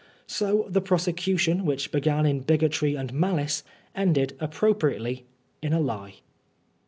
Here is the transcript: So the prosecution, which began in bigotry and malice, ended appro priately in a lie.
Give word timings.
So 0.25 0.65
the 0.67 0.81
prosecution, 0.81 1.63
which 1.63 1.91
began 1.91 2.25
in 2.25 2.39
bigotry 2.39 2.95
and 2.95 3.13
malice, 3.13 3.63
ended 3.93 4.33
appro 4.39 4.73
priately 4.73 5.25
in 5.61 5.73
a 5.73 5.79
lie. 5.79 6.15